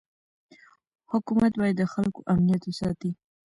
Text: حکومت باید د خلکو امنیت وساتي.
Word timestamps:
حکومت 1.11 1.51
باید 1.59 1.75
د 1.79 1.83
خلکو 1.93 2.19
امنیت 2.33 2.63
وساتي. 2.65 3.11